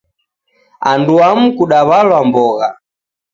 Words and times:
Anduamu 0.91 1.45
kudaw'alwa 1.57 2.19
mbogha 2.27 2.67